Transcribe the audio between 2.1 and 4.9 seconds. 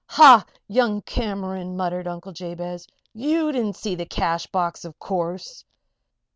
Jabez. "You didn't see the cash box,